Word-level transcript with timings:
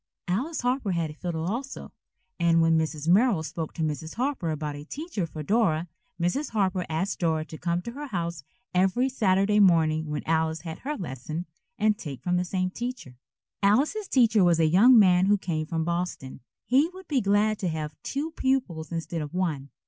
Alice 0.27 0.61
Harper 0.61 0.93
had 0.93 1.11
a 1.11 1.13
fiddle 1.13 1.45
also, 1.45 1.91
and 2.39 2.59
when 2.59 2.75
Mrs. 2.75 3.07
Merrill 3.07 3.43
spoke 3.43 3.71
to 3.75 3.83
Mrs. 3.83 4.15
Harper 4.15 4.49
about 4.49 4.75
a 4.75 4.83
teacher 4.83 5.27
for 5.27 5.43
Dora, 5.43 5.87
Mrs. 6.19 6.49
Harper 6.53 6.87
asked 6.89 7.19
Dora 7.19 7.45
to 7.45 7.57
come 7.59 7.83
to 7.83 7.91
her 7.91 8.07
house 8.07 8.43
every 8.73 9.09
Saturday 9.09 9.59
morning 9.59 10.07
when 10.07 10.23
Alice 10.25 10.61
had 10.61 10.79
her 10.79 10.97
lesson, 10.97 11.45
and 11.77 11.99
take 11.99 12.25
one 12.25 12.33
from 12.33 12.37
the 12.37 12.45
same 12.45 12.71
teacher. 12.71 13.15
Alice's 13.61 14.07
teacher 14.07 14.43
was 14.43 14.59
a 14.59 14.65
young 14.65 14.97
man 14.97 15.27
who 15.27 15.37
came 15.37 15.67
from 15.67 15.83
Boston. 15.83 16.39
He 16.65 16.89
would 16.89 17.07
be 17.07 17.21
glad 17.21 17.59
to 17.59 17.67
have 17.69 17.93
two 18.01 18.31
pupils 18.31 18.91
instead 18.91 19.21
of 19.21 19.35
one. 19.35 19.69